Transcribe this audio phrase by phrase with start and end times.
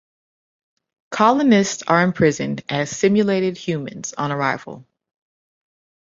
[1.11, 4.83] Colonists are imprisoned as "simulated humans" on arrival.